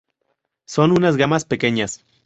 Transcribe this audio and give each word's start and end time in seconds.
Son 0.65 0.93
unas 0.93 1.15
gambas 1.15 1.45
pequeñas. 1.45 2.03